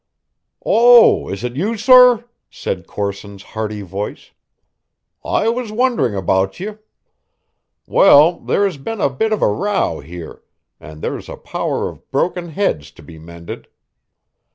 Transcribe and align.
"Oh, 0.65 1.29
is 1.29 1.43
it 1.43 1.55
you, 1.55 1.77
sor?" 1.77 2.27
said 2.49 2.87
Corson's 2.87 3.43
hearty 3.43 3.83
voice. 3.83 4.31
"I 5.23 5.47
was 5.49 5.71
wondering 5.71 6.15
about 6.15 6.59
ye. 6.59 6.71
Well, 7.85 8.39
there 8.39 8.65
has 8.65 8.77
been 8.77 8.99
a 8.99 9.11
bit 9.11 9.31
of 9.31 9.43
a 9.43 9.47
row 9.47 9.99
here, 9.99 10.41
and 10.79 11.03
there's 11.03 11.29
a 11.29 11.37
power 11.37 11.87
of 11.87 12.09
broken 12.09 12.49
heads 12.49 12.89
to 12.93 13.03
be 13.03 13.19
mended. 13.19 13.67